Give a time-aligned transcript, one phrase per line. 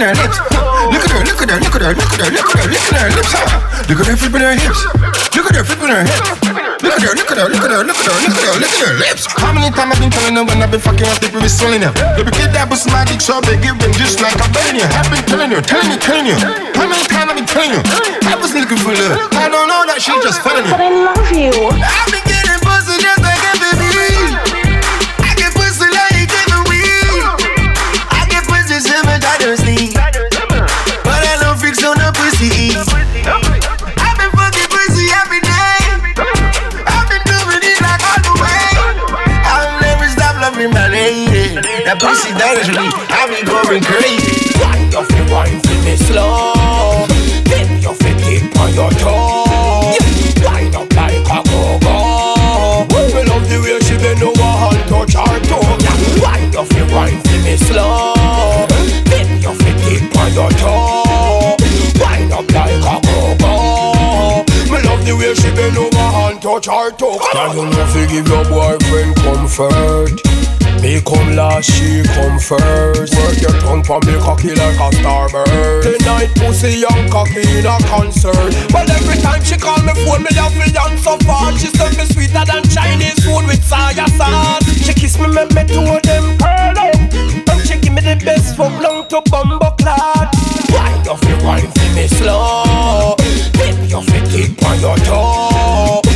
[0.00, 1.68] Look at her, look at her lips.
[1.68, 3.12] Look at her, look at her, look at her, look at her, look at her,
[3.12, 3.60] look at her lips.
[3.84, 4.80] Look at her flipping her hips.
[5.36, 6.30] Look at her flipping her hips.
[6.80, 8.56] Look at her, look at her, look at her, look at her, look at her,
[8.64, 9.28] look at her lips.
[9.36, 11.92] How many times I've been telling her when I've been fucking with people swelling her?
[12.16, 14.88] Baby, kid that was my dick, so big, giving just like I'm telling you.
[14.88, 16.36] I've been telling you, telling you, telling you.
[16.80, 17.82] How many times I've been telling you?
[18.24, 19.20] I was looking for love.
[19.36, 21.52] I don't know that she just feeling But I love you.
[21.76, 22.19] I've been
[41.00, 41.56] lady.
[41.84, 42.88] That pussy dangerously.
[43.08, 44.52] I be going crazy.
[44.60, 47.08] Wind up your wine for me slow.
[47.48, 49.96] Then you fit it on your toe.
[50.44, 52.84] Wind up like a go-go.
[53.14, 55.64] Me love the way she bend over and touch her toe.
[55.80, 55.96] Yeah.
[56.20, 58.14] Wind up your wine for me slow.
[59.08, 61.56] Then you fit it on your toe.
[61.96, 64.44] Wind up like a go-go.
[64.84, 67.18] Love the way she bend over and touch her toe.
[67.32, 70.29] Now you know fi give your boyfriend comfort.
[70.80, 73.14] Me come last, she come first.
[73.14, 75.82] Work your tongue for me cocky like a starburst.
[75.84, 78.52] Tonight pussy young cocky in a concert.
[78.72, 80.70] But every time she call me phone, me love me
[81.00, 81.52] so far.
[81.58, 84.64] She said me sweeter than Chinese food with soya sauce.
[84.84, 86.94] She kiss me, me me two of them curl up.
[86.94, 90.34] And she give me the best fuck long to bumbo clot.
[90.72, 93.16] Wind off your wine for me slow.
[93.52, 96.09] Dip your feet deep on your toe.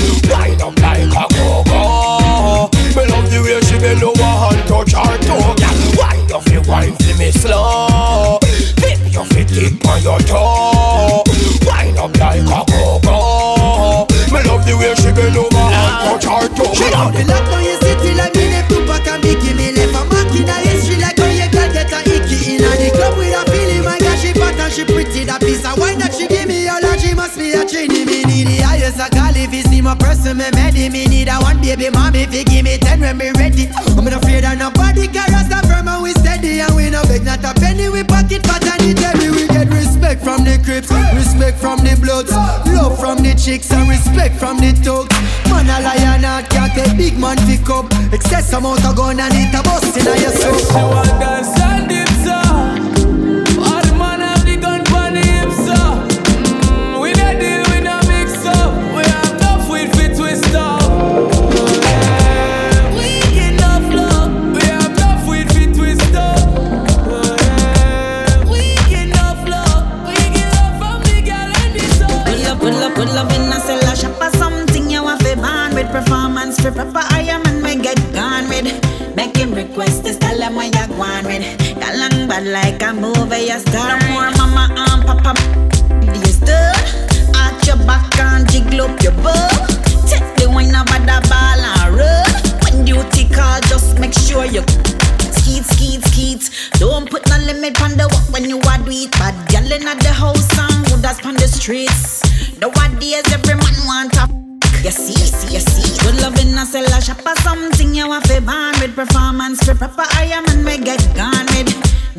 [47.24, 47.86] Man pick up.
[48.12, 51.33] Excess amount of gun and it a bust in your soul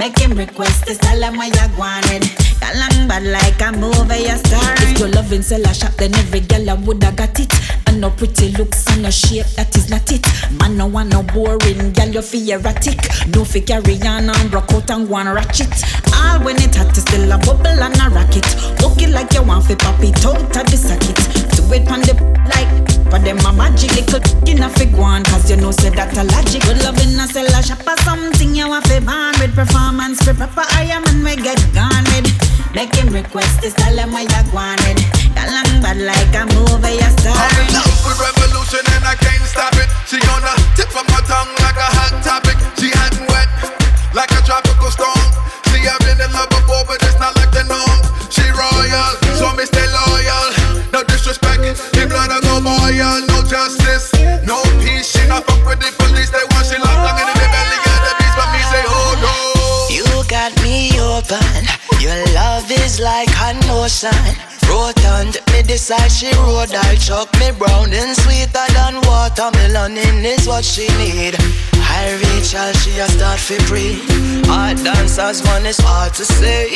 [0.05, 2.59] Make him request this, tell him what you want with.
[2.59, 4.75] Got long bad like a movie you star.
[4.77, 7.84] If you love in cellar shop, then every girl I woulda got it.
[7.95, 10.19] And no pretty looks and no shape, that is not it.
[10.59, 12.99] Man no want no boring, girl you feel erratic.
[13.31, 15.71] No fi carry on and rock out and and ratchet.
[16.11, 18.43] All when it hot, is still a bubble and a rocket.
[18.43, 21.15] It like you want fi pop it out of the socket.
[21.55, 22.19] Do it on the
[22.51, 22.67] like,
[23.07, 26.27] but them a magic little in a fig one, cause you know say that a
[26.35, 26.67] logic.
[26.67, 30.67] Good love in a cellar shop or something you want fi ban with performance proper
[30.75, 32.54] I am and we get gone with.
[32.75, 34.99] Make him request this, tell him what you want with.
[35.31, 35.47] Got
[35.79, 37.31] bad like a movie you star.
[37.31, 39.87] I'm in love with revolution and I can't stop it.
[40.03, 42.59] She gonna tip from her tongue like a hot topic.
[42.75, 43.47] She hot and wet,
[44.11, 45.23] like a tropical storm.
[45.71, 47.99] See, I've been in love before, but it's not like the norm.
[48.27, 50.51] She royal, so me stay loyal.
[50.91, 51.63] No disrespect,
[51.95, 53.23] the blood I go boil.
[53.23, 54.11] No justice,
[54.43, 55.15] no peace.
[55.15, 55.74] She not fuck with
[64.03, 64.35] an ocean.
[64.67, 68.95] Rotant, me decide she road I chuck me brown and sweeter than
[69.35, 71.35] Watermeloning is what she need.
[71.73, 73.99] I reach out, she a start for free.
[74.47, 76.69] Hard dancers, man, it's hard to say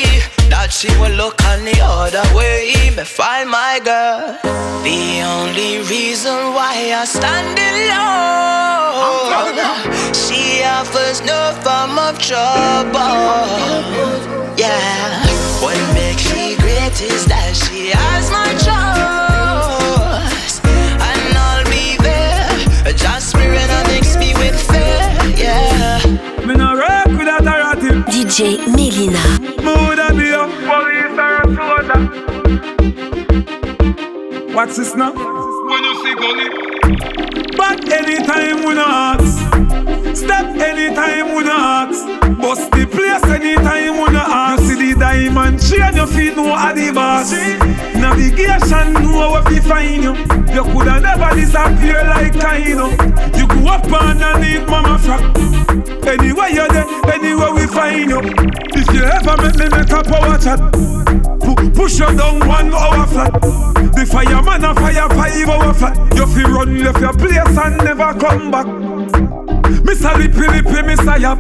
[0.50, 2.74] that she will look on the other way.
[2.98, 4.38] Me find my girl.
[4.84, 8.52] The only reason why I stand alone,
[10.14, 13.48] she offers no form of trouble.
[14.58, 15.24] Yeah,
[15.64, 19.39] what makes she great is that she has my trust.
[28.30, 28.32] A
[31.56, 32.00] soldier.
[34.54, 35.12] What's this now?
[35.14, 36.50] When you see gully.
[37.58, 39.22] But anytime we not.
[40.16, 41.90] Step anytime we not.
[42.40, 44.60] Bust the place anytime we not.
[44.60, 47.32] You see the diamond chain, your feet know how the boss.
[47.32, 50.14] Navigation know where we find you.
[50.54, 52.92] You coulda never disappear like Kaino.
[53.38, 55.59] You grew up underneath mama frack.
[55.70, 58.20] Anywhere you're there, anywhere we find you.
[58.74, 60.60] If you ever make me make a power chat,
[61.42, 63.34] pu- push you down one hour flat.
[63.94, 66.16] The fireman a fire five hour flat.
[66.16, 68.66] You fi run left your place and never come back.
[69.86, 70.18] Mr.
[70.18, 71.20] Lippy Lippy, Mr.
[71.20, 71.40] Yap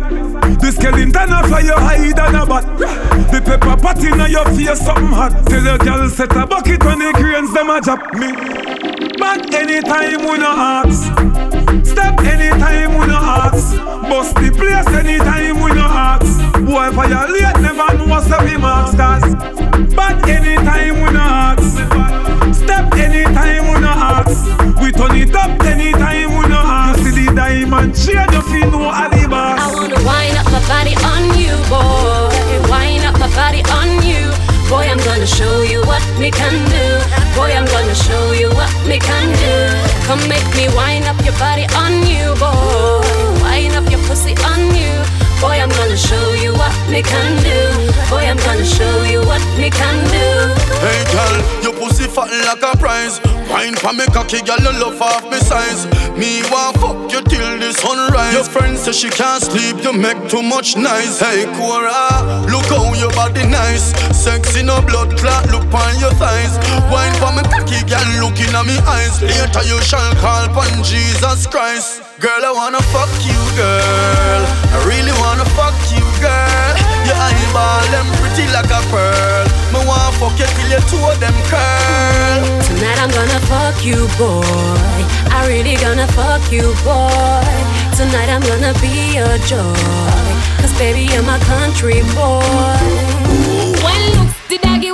[0.60, 2.66] The skeleton a fly you hide and a bat
[3.32, 7.00] The pepper pot in your face something hot Tell your girl set a bucket when
[7.00, 8.32] the cranes them a drop me
[9.18, 11.29] But anytime we no ask
[13.00, 13.78] we no ask
[14.10, 16.28] Bust the place anytime we no ask
[16.66, 19.36] Boy violate never know what's marks cause
[19.96, 21.80] But anytime we no ask
[22.54, 24.36] Step anytime we no ask
[24.82, 28.72] We turn it up anytime we no ask You see the diamond chain you feel
[28.72, 32.30] no alibas I wanna wind up my body on you, boy.
[32.70, 34.30] Wind up my body on you.
[34.70, 36.86] Boy, I'm gonna show you what me can do.
[37.36, 39.89] Boy, I'm gonna show you what me can do.
[40.10, 43.44] Come make me wind up your body on you, boy.
[43.44, 45.19] Wind up your pussy on you.
[45.40, 47.60] Boy, I'm gonna show you what me can do.
[48.12, 50.28] Boy, I'm gonna show you what me can do.
[50.84, 53.22] Hey girl, your pussy fat like a prize.
[53.50, 55.88] Wine for me cocky, girl, you love off me size.
[56.20, 58.34] Me want fuck you till the sunrise.
[58.34, 61.20] Your friend say she can't sleep, you make too much noise.
[61.20, 63.96] Hey Cora, look how your body nice.
[64.12, 66.60] Sexy no blood clot, look on your thighs.
[66.92, 69.22] Wine for me cocky, girl, looking at me eyes.
[69.22, 72.09] Later you shall call upon Jesus Christ.
[72.20, 74.42] Girl, I wanna fuck you, girl.
[74.76, 76.76] I really wanna fuck you, girl.
[77.08, 79.48] Your eyeball them pretty like a pearl.
[79.72, 82.44] Me wanna fuck you till your two of them curl.
[82.68, 84.44] Tonight I'm gonna fuck you, boy.
[85.32, 87.48] I really gonna fuck you, boy.
[87.96, 89.80] Tonight I'm gonna be your joy.
[90.60, 92.44] Cause baby, you're my country boy.
[93.80, 94.92] When looks the doggy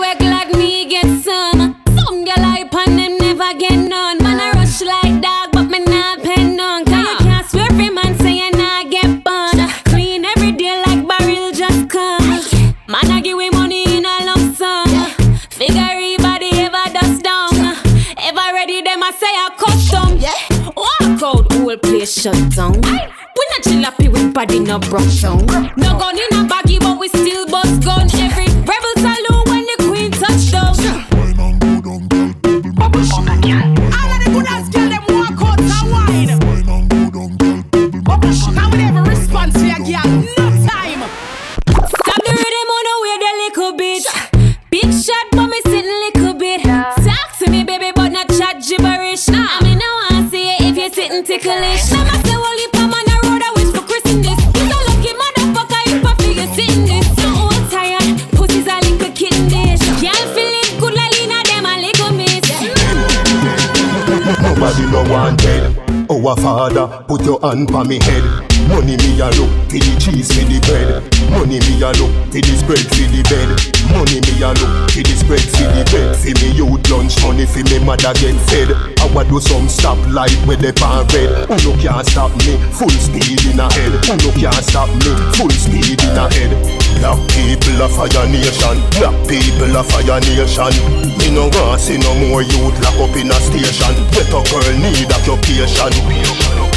[22.06, 22.74] shut down.
[22.74, 25.46] We not chill happy with body no broke down.
[25.76, 28.08] No gun in a baggy, but we still bust gun.
[28.14, 28.45] Every
[67.72, 68.24] your me head.
[68.68, 71.04] Money me a look for the cheese for the bread.
[71.32, 73.50] Money me a look for the spread for the bed.
[73.94, 76.16] Money me a look for the spread for the bed.
[76.18, 78.74] For me youth lunch money for me mother get fed.
[79.00, 81.48] I wa do some stop light with the pan red.
[81.48, 82.58] Who no can't stop me?
[82.76, 83.94] Full speed in a head.
[84.04, 85.12] Who no can't stop me?
[85.40, 86.52] Full speed in a head.
[87.00, 88.78] Black people a fire nation.
[89.00, 90.74] Black people a fire nation.
[91.18, 93.96] Me no want see no more youth lock up in a station.
[94.12, 96.75] A girl need occupation.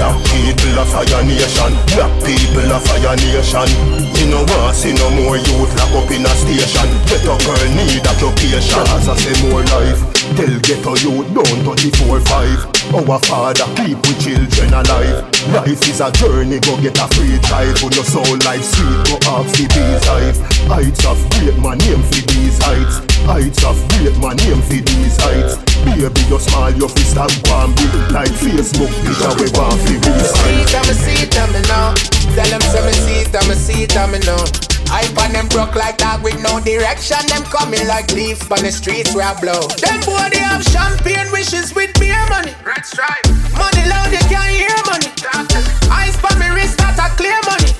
[0.00, 1.76] Black people a fire nation.
[1.92, 3.68] Black people a fire nation.
[4.16, 6.88] Me no want see no more youth lock up in a station.
[7.04, 8.80] Get a girl need occupation.
[8.96, 10.19] As I say more life.
[10.36, 15.26] Tell get a youth down 34-5 Our father keep we children alive.
[15.50, 17.82] Life is a journey, go get a free drive.
[17.82, 20.38] When your soul life sweet, go off the bees hive
[20.70, 23.02] Heights of great man name for these heights.
[23.26, 25.58] Heights of great man name for these heights.
[25.82, 30.30] Baby you smile, your fist have one big Like Facebook picture we want for these
[30.30, 31.94] See it, I'ma see it, I'ma know.
[32.38, 34.79] Tell them some see it, I'ma see it, I'ma know.
[34.90, 37.22] I on them broke like dog with no direction.
[37.28, 39.62] Them coming like leaf on the streets where I blow.
[39.78, 42.54] Them boy they have champagne wishes with beer money.
[42.66, 43.24] That's right.
[43.54, 45.10] Money loud, you can't hear money.
[45.88, 47.70] Eyes on me wrist, that a clear money.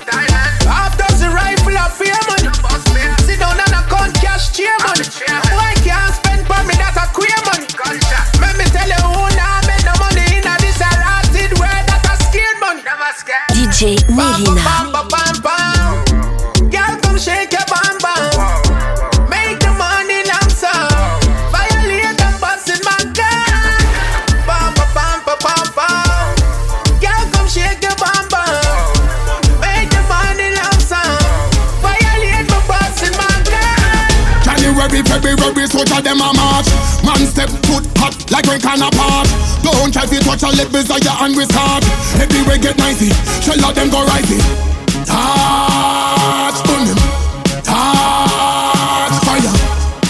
[0.65, 3.20] Half dozen rifle of fear money.
[40.41, 41.83] Don't try to touch a levels of your start.
[42.17, 43.09] Everywhere get nicey,
[43.45, 44.41] shell out them go risey.
[45.05, 46.97] Touch on them,
[47.61, 49.53] touch fire,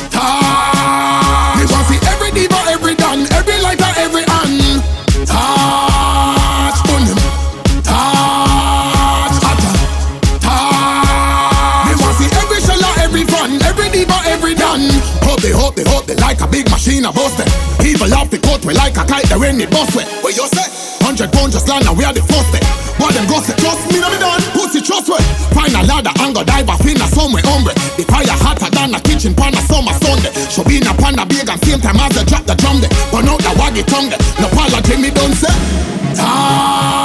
[0.08, 1.58] touch.
[1.58, 4.82] Me want see every diva, every dan, every lighter, every hand.
[5.28, 7.20] Touch on them,
[7.84, 9.76] touch hotter,
[10.40, 11.88] touch.
[11.88, 14.80] Me want see every shell out, every fun, every diva, every dan.
[15.28, 17.61] Hope they, hope they, hope they like a big machine bust them.
[19.32, 20.04] A they when it bust way.
[20.20, 20.68] What you say?
[21.00, 22.64] Hundred pound just land and we are the first day.
[23.00, 24.44] Boy them go say, trust me, no me done.
[24.52, 25.24] Pussy trust way.
[25.56, 26.76] Find a ladder and go dive a
[27.08, 27.74] somewhere hombre.
[27.96, 30.32] The fire hotter than a kitchen pan a summer Sunday.
[30.52, 32.92] Should be in a panda big and same time as they drop the drum there.
[33.12, 34.22] But now the waggy tongue there.
[34.40, 35.56] No apology me don't say.
[36.14, 37.01] Touch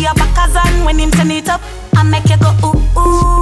[0.00, 1.60] for your backers and when him turn it up,
[1.94, 3.39] I make you go ooh ooh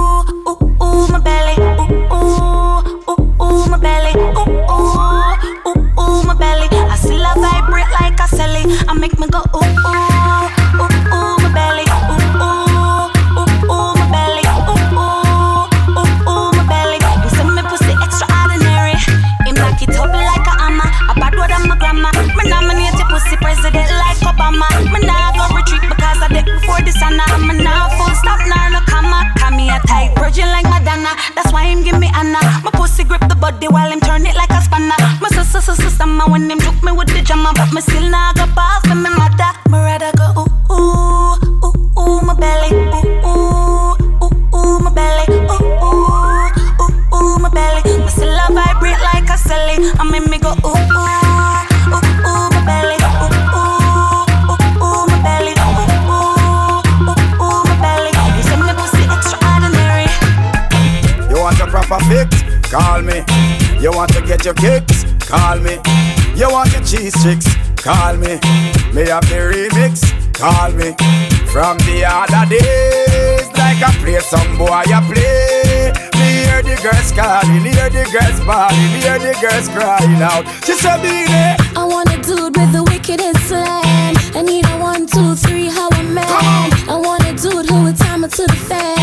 [62.99, 63.23] Call me.
[63.79, 65.05] You want to get your kicks?
[65.25, 65.79] Call me.
[66.35, 67.47] You want your cheese sticks?
[67.77, 68.35] Call me.
[68.91, 70.03] Me have the remix?
[70.35, 70.91] Call me.
[71.47, 75.95] From the other days, like I play some boy, I play.
[76.19, 80.43] Me hear the girls calling, hear the girls bawling, hear the girls crying out.
[80.65, 81.55] She said, Beanie.
[81.77, 84.17] I want a dude with the wickedest slang.
[84.35, 86.25] I need a one, two, three, how a man.
[86.27, 88.98] I want a dude who would time it to the fan.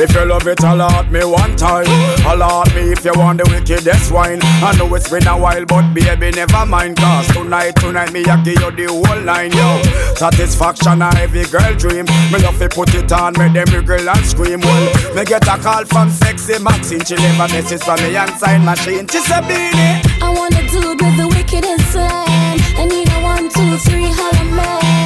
[0.00, 1.84] If you love it, allot me one time.
[2.24, 4.40] Allot me if you want the wickedest wine.
[4.64, 6.96] I know it's been a while, but baby, never mind.
[6.96, 9.82] Cause tonight, tonight, me, I give you the whole line, yo.
[10.16, 12.06] Satisfaction, a every girl dream.
[12.32, 14.60] Me love to put it on, make them wriggle and scream.
[14.60, 17.04] Well, me get a call from sexy Maxine.
[17.04, 19.06] She leave a message for me and sign machine.
[19.06, 20.00] She said, Beanie.
[20.24, 22.56] I want a dude with the wickedest slang.
[22.80, 24.99] I need a one, two, three, holla man.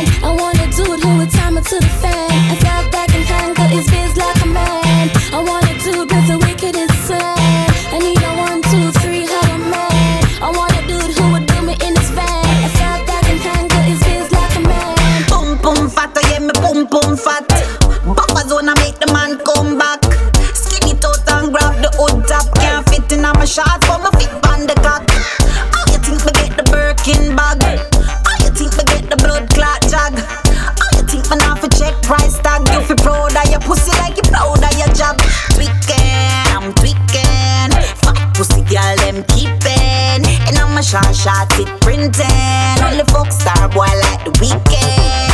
[38.45, 40.21] Pussy girl them keeping.
[40.21, 42.77] And on my shot shot it printing.
[42.85, 45.33] Only fuck star boy like the Weeknd.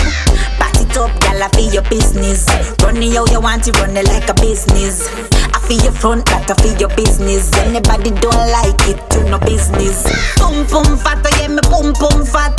[0.63, 2.47] Back it up, gal, I feel your business.
[2.83, 5.11] Run it how you want it, run it like a business.
[5.35, 7.51] I feel your front, that I feel your business.
[7.67, 10.07] Anybody don't like it, you no business.
[10.39, 12.55] Boom boom fat, I yeah me boom boom fat.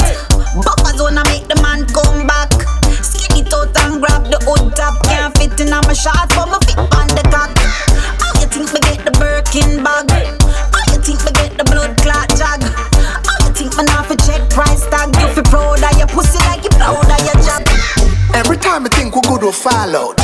[1.00, 2.52] Zone I make the man come back.
[3.00, 5.00] Skin it out and grab the hood top.
[5.08, 7.56] Can't fit in on my shot, but my fit on the cock.
[8.20, 10.41] How you think me get the Birkin bag?
[11.02, 12.62] Think me get the blood clot jag?
[12.62, 15.10] How you think me not fi check price tag?
[15.18, 17.66] You fi proud of your pussy like you proud of your job.
[18.36, 20.22] Every time I think we good, we fall out.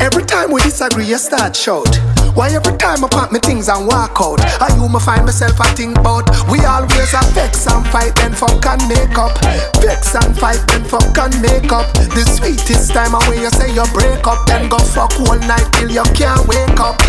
[0.00, 1.88] Every time we disagree, you start shout.
[2.36, 4.40] Why every time I pack me things and walk out?
[4.60, 6.28] I you me find myself I think about.
[6.52, 9.32] We always a vex and fight, then fuck and make up.
[9.80, 11.88] Vex and fight, then fuck and make up.
[12.12, 15.90] The sweetest time when you say you break up, then go fuck all night till
[15.90, 17.00] you can't wake up.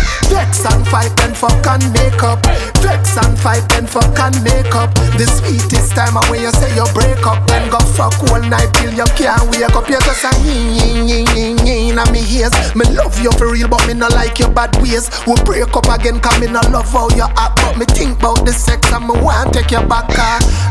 [0.48, 2.40] Vex and fight, then fuck and make up.
[2.80, 4.94] Vex and fight, then fuck and make up.
[5.20, 8.94] The sweetest time when you say you break up, then go fuck all night till
[8.94, 9.84] you can't wake up.
[9.90, 12.52] You just a yin yin yin yin yin in me ears.
[12.74, 15.10] Me love you for real, but me not like your bad ways.
[15.26, 17.60] We break up again, cause me not love how you act.
[17.60, 20.08] But me think about the sex and me want take you back.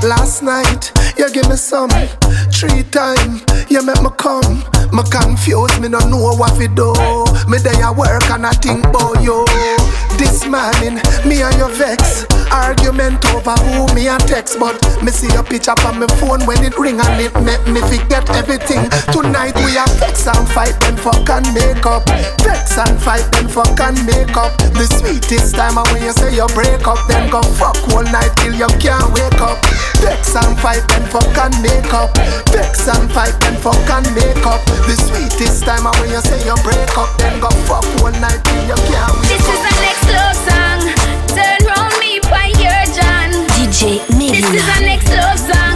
[0.02, 1.92] Last night, you give me some.
[2.50, 4.66] Three time, you make me come.
[4.94, 6.94] Me confused, me don't know what to do.
[7.50, 9.46] Me day I work and I think about you.
[10.18, 12.26] This morning, me and your vex.
[12.50, 16.64] Argument over who me and text, but me see your picture on my phone when
[16.64, 18.90] it ring and it make me forget everything.
[19.12, 22.08] Tonight we are vex and fight, then fuck and make up.
[22.42, 24.58] Vex and fight, then fuck and make up.
[24.74, 28.56] The sweetest time when you say you break up, then go fuck all night till
[28.56, 29.60] you can't wake up.
[30.00, 32.16] Vex and fight, then fuck and make up.
[32.50, 34.64] Vex and fight, then fuck and make up.
[34.86, 38.64] The sweetest time when you say you break up, then go fuck all night till
[38.68, 39.56] you can't wake This up.
[39.56, 40.80] is the next love song.
[41.36, 43.30] Turn round me by your John.
[43.58, 45.67] DJ This is the next love song.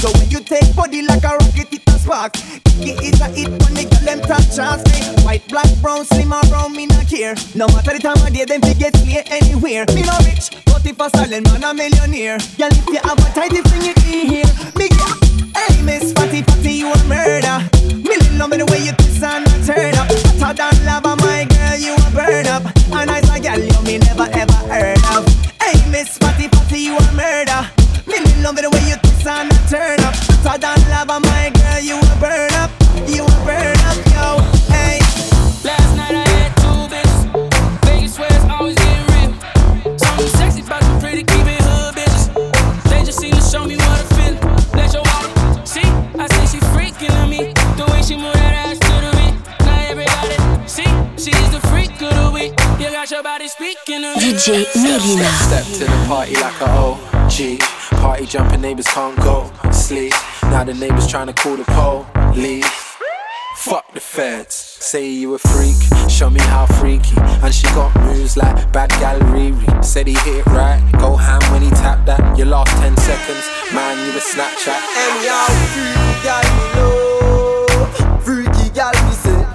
[0.00, 2.32] So when you take body like a rocket, it a spark.
[2.80, 4.80] It is a hit when they get them top chance.
[4.88, 7.34] Me white, black, brown, slim or brown, me not care.
[7.54, 9.84] No matter the time of day, them get slay anywhere.
[9.92, 12.38] Me no rich, but if a silent man a millionaire.
[12.56, 14.50] Girl, if you have a tidy thing, it in here.
[14.72, 15.20] Me get,
[15.52, 17.60] hey Miss Fatty Fatty, you a murder.
[18.00, 20.08] Me love me the way you twist and a turn up.
[20.40, 22.64] Hotter than lava, my girl, you a burn up.
[22.88, 25.28] A nice a girl, you me never ever heard of.
[25.60, 27.79] Hey Miss Fatty Fatty, you a murder.
[28.24, 30.14] Me love me the way you twist and turn up.
[30.44, 32.70] Hotter than lava, oh my girl, you a burn up.
[33.08, 34.59] You a burn up, yo.
[54.30, 55.28] DJ Melyna.
[55.42, 57.58] Step to the party like a OG.
[58.00, 60.12] Party jumping neighbors can't go sleep.
[60.44, 62.64] Now the neighbors trying to call the police.
[63.56, 64.54] Fuck the feds.
[64.54, 65.74] Say you a freak,
[66.08, 67.16] show me how freaky.
[67.42, 69.84] And she got moves like bad gal Riri.
[69.84, 72.38] Said he hit it right, go ham when he tapped that.
[72.38, 74.80] Your last 10 seconds, man, you a Snapchat.
[75.06, 79.46] Anyhow, freaky gal me love, freaky gal me say.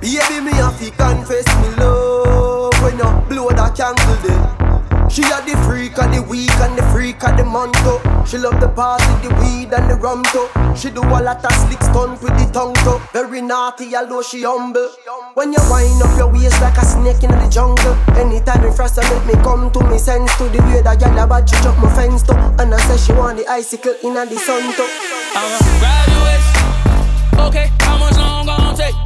[0.00, 4.72] Baby me have to confess me love when you blow that candle there.
[5.12, 8.00] She a the freak of the week and the freak of the month too.
[8.24, 10.48] She love the party, the weed and the rum too.
[10.74, 12.96] She do a lot of slick stunt with the tongue too.
[13.12, 14.88] Very naughty, although she humble.
[15.34, 17.92] When you wind up your waist like a snake in the jungle.
[18.16, 21.44] Anytime you frost, make me come to me sense to the way that girl about
[21.52, 22.32] you jump my fence too.
[22.56, 24.88] And I say she want the icicle in the sun too.
[25.36, 26.46] I'ma graduate.
[27.52, 28.96] Okay, how much long gon' take?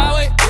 [0.00, 0.49] I wait.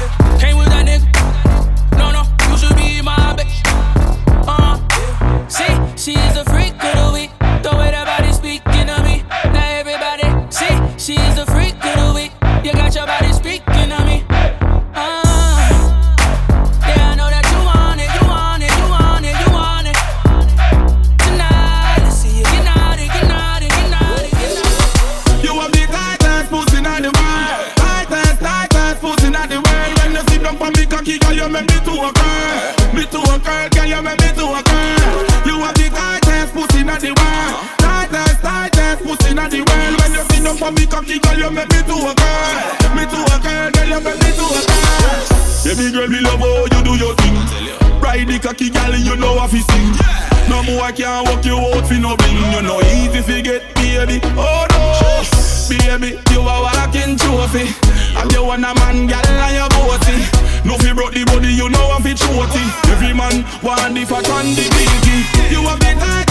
[57.51, 57.75] Trophy.
[58.17, 60.17] And you want a man, girl, and you bossy.
[60.65, 62.63] No fi broke the body, you know I'm fi shorty.
[62.91, 65.51] Every man want the fat and the biggie.
[65.51, 66.30] You a big tightest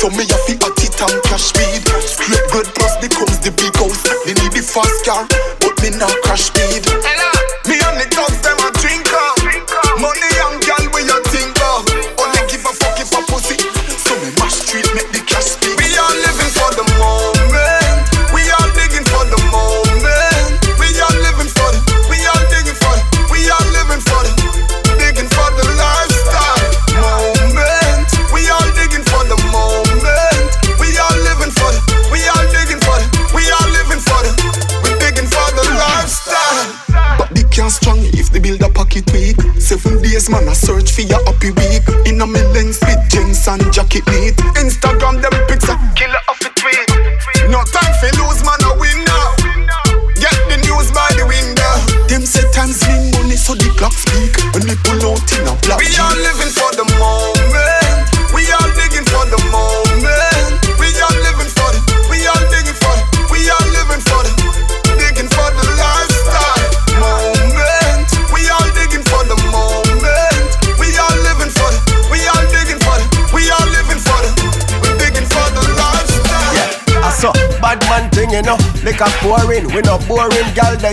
[0.00, 0.29] So me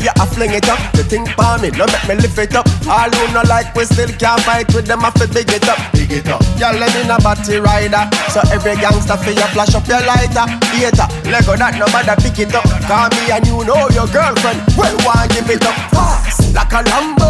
[0.08, 0.80] you a fling it up.
[0.96, 2.68] The thing for me, no make me lift it up.
[2.88, 5.04] All who no like, we still can't fight with them.
[5.04, 6.40] I fi big it up, big it up.
[6.56, 10.48] Y'all let me a batty rider, so every gangster fi you flash up your lighter.
[10.72, 12.64] Hater, Lego that nobody pick it up.
[12.88, 14.64] Call me and you know your girlfriend.
[14.80, 17.28] Well, why give it up fast like a Lambo?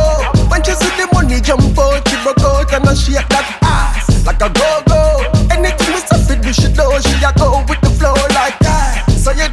[0.52, 4.06] When she see the money jump out, she broke out and I shake that ass
[4.26, 5.02] like a go go.
[5.50, 9.10] Anything we say, we should know she a go with the flow like that.
[9.18, 9.50] So you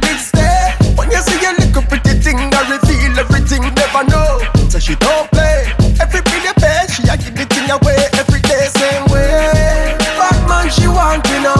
[4.85, 5.65] she don't play.
[5.97, 9.97] Every bill you pay, she a give the thing away every day, same way.
[10.13, 11.57] Bad man, she want you know.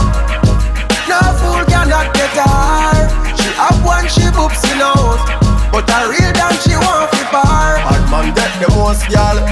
[1.10, 3.10] No fool cannot get her.
[3.34, 5.18] She have one, she boops in out.
[5.74, 7.82] But a real dance, she want fi bar.
[7.82, 9.42] Bad man get the most gal.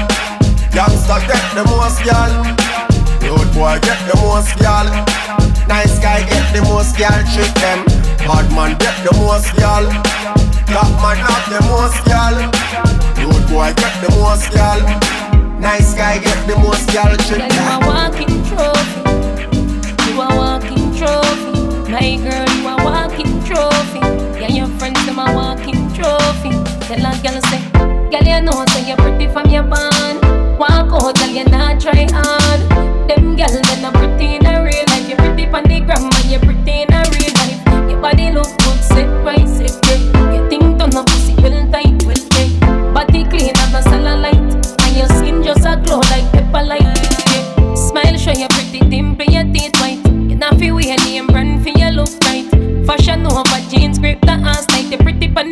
[0.70, 2.30] Youngster get the most gal.
[3.26, 4.86] Road boy get the most gal.
[5.66, 7.18] Nice guy get the most gal.
[7.34, 7.82] Trick them.
[8.22, 9.82] Bad man get the most gal.
[10.70, 13.03] Black man have the most gal.
[13.54, 14.80] Boy get the most gal.
[15.60, 17.16] Nice guy get the most gal.
[17.18, 19.00] Trick You a walking trophy.
[20.10, 21.54] You a walking trophy.
[21.88, 24.00] My girl, you a walking trophy.
[24.40, 26.50] Yeah, your friends them a walking trophy.
[26.88, 27.62] Tell a girl say,
[28.10, 30.18] girl you know say you're pretty from your band.
[30.58, 32.43] Walk out, girl you not try hard.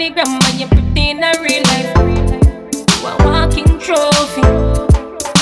[0.02, 1.94] The gram and you're pretty in a real life.
[2.98, 4.42] You a walking trophy.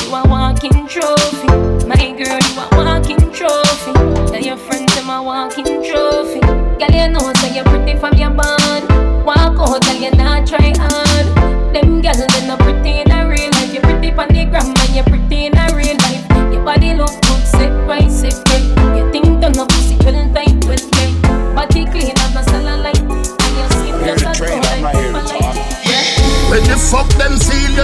[0.04, 1.48] You a walking trophy.
[1.88, 3.92] My girl, you a walking trophy.
[4.30, 6.40] Tell your friends them a walking trophy.
[6.40, 9.24] Girl, you know say you're pretty from your band.
[9.24, 10.59] Walk out, girl, you not try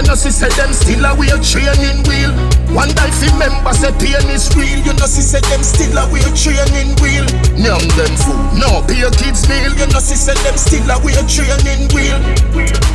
[0.07, 2.31] know, see, say them still a wheel training wheel.
[2.71, 6.07] One day, fi member say pain is real, you know, see, say them still a
[6.07, 7.27] wheel training wheel.
[7.59, 9.75] None them fool, no, pay your kids meal.
[9.75, 12.19] You know, see, said them still a weird training wheel.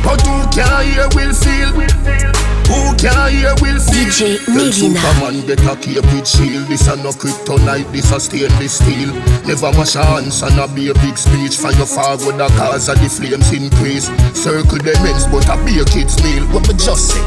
[0.01, 2.52] But who can hear will feel?
[2.67, 4.03] Who can hear will feel?
[4.07, 4.99] DJ Tell Medina.
[4.99, 6.67] Superman get a cape with shield.
[6.67, 9.11] This a no kryptonite, this a stainless steel.
[9.45, 11.57] Never wash hands and a be a big speech.
[11.57, 14.07] For your forward the cause of the flames increase.
[14.37, 16.43] Circle the ends, but a be a kid's meal.
[16.53, 17.23] What me just say?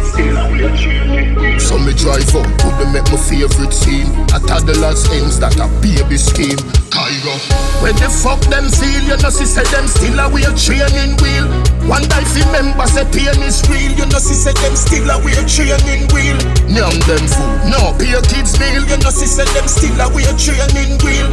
[1.59, 4.09] So me drive out to the make my favorite scene.
[4.35, 6.86] A toddler's ends that a baby scheme.
[7.17, 7.83] Kygo.
[7.83, 11.49] When the fuck them feel, you know, see, say them still a weird training wheel.
[11.89, 13.93] One day if remember, say pain is real.
[13.97, 16.37] You know, see, say them still a weird training wheel.
[16.69, 18.85] Nyam them food, no, pay your kids meal.
[18.85, 21.29] You know, see, say them still a weird training wheel.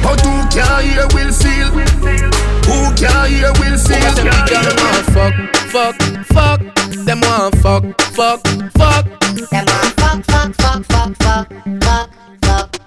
[0.00, 1.68] But who can hear will feel?
[2.68, 4.12] Who can hear will feel?
[4.16, 5.34] Them big girl want fuck,
[5.72, 5.96] fuck,
[6.32, 6.60] fuck.
[7.04, 7.84] Them want fuck,
[8.16, 8.40] fuck,
[8.76, 9.04] fuck.
[9.50, 11.51] Them want fuck, fuck, fuck, fuck, fuck, fuck, fuck.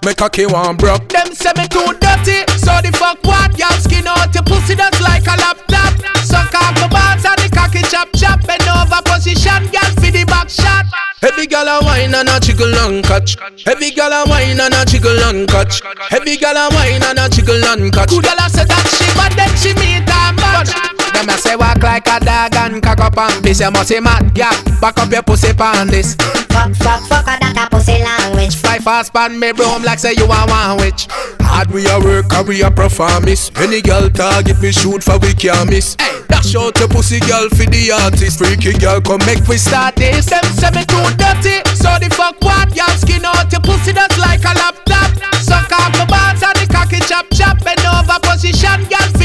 [0.06, 1.08] Me cocky one broke.
[1.08, 3.58] Them say me too dirty, so the fuck what?
[3.58, 5.98] Y'all skin out your pussy just like a laptop.
[6.22, 8.38] Suck off my balls and the cocky chop chop.
[8.46, 10.86] Bend over position, girl for the back shot.
[11.18, 13.34] Heavy gal a wine and a jiggle and catch.
[13.66, 15.82] Heavy gal a wine and a jiggle and catch.
[16.06, 18.14] Heavy gal a wine and a jiggle and catch.
[18.14, 20.70] Good girl a say that she but then she meet a match.
[21.18, 23.58] Them a say walk like a dog and cock up and piss.
[23.58, 24.54] You must say mad gal.
[24.78, 26.14] Back up your pussy pan this.
[26.56, 28.56] Fuck, fuck, fuck, a that a pussy language.
[28.56, 31.04] Fly fast pan me broom like say you a one witch.
[31.44, 33.52] Hard we a work and we a perform miss.
[33.56, 35.96] Any girl target me shoot for we can't miss.
[36.00, 38.40] Hey, dash out your pussy girl for the artist.
[38.40, 40.32] Freaky girl come make we start this.
[40.32, 42.72] Them say me too dirty, so the fuck what?
[42.72, 45.12] Y'all skin out your pussy just like a laptop.
[45.44, 47.60] Suck off my balls and the cocky chop chop.
[47.60, 49.15] Bend over position, girl for the back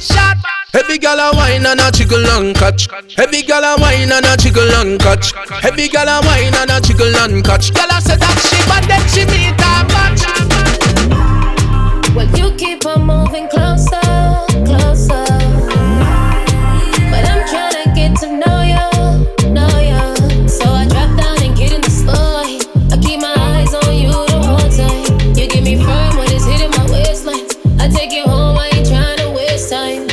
[0.00, 0.36] shot.
[0.72, 2.88] Heavy gal a wine and a jiggle and catch.
[3.16, 5.32] Heavy gal a wine and a jiggle and catch.
[5.62, 7.74] Heavy gal a wine and a jiggle and catch.
[7.74, 10.22] Girl a say that she but then she meet a match.
[12.14, 14.00] Well, you keep on moving closer,
[14.64, 15.26] closer.
[17.10, 18.60] But I'm trying get to know
[19.50, 20.48] know.
[20.48, 21.90] So I drop down and get in the.
[22.92, 25.36] I keep my eyes on you the whole time.
[25.36, 25.76] You give me
[26.16, 27.46] when it's hitting my waistline.
[27.80, 28.99] I take you home, I ain't trying
[29.70, 30.09] to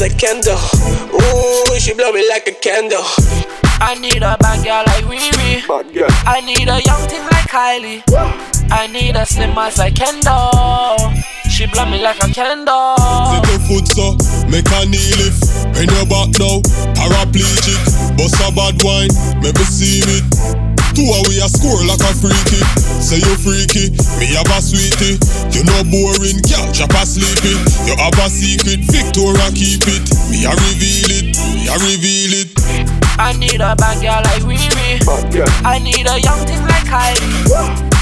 [0.00, 0.58] a slim ass like Kendall.
[1.14, 3.04] Ooh, she blow me like a candle.
[3.82, 5.62] I need a bad girl like Riri.
[6.26, 8.02] I need a young thing like Kylie.
[8.70, 11.12] I need a slim ass like Kendall.
[11.50, 12.96] She blow me like a candle.
[13.32, 14.16] Take your foot so,
[14.48, 15.44] make a knee lift.
[15.74, 16.60] Bend your back now,
[16.94, 18.16] paraplegic.
[18.16, 19.10] Bust a bad wine,
[19.42, 20.79] make me see it.
[21.00, 22.60] Two a we a score like a freaky.
[23.00, 23.88] Say you freaky,
[24.20, 25.16] me have a sweetie.
[25.48, 27.56] You no boring, girl, drop a sleepy.
[27.88, 30.04] You have a secret, Victoria keep it.
[30.28, 32.52] Me a reveal it, me a reveal it.
[33.16, 35.00] I need a bad girl like Riri.
[35.64, 37.48] I need a young thing like Kylie.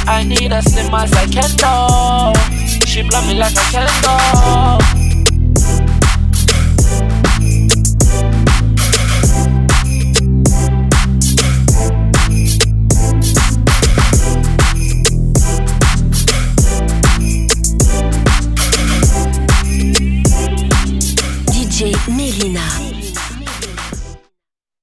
[0.08, 2.34] I need a slim ass like Kendall.
[2.84, 4.97] She blow me like a candle.